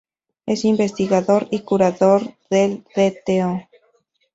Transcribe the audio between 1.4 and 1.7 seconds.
y